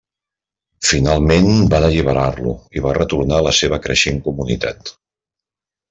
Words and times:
Finalment, 0.91 1.51
van 1.75 1.85
alliberar-lo 1.91 2.55
i 2.79 2.85
va 2.87 2.97
retornar 3.01 3.39
a 3.41 3.47
la 3.51 3.55
seva 3.61 3.83
creixent 3.87 4.23
comunitat. 4.31 4.95